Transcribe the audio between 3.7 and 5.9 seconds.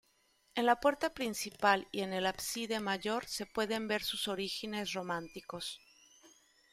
ver sus orígenes románicos.